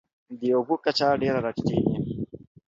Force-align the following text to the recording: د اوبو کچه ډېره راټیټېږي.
د 0.39 0.41
اوبو 0.57 0.75
کچه 0.83 1.07
ډېره 1.21 1.39
راټیټېږي. 1.45 1.95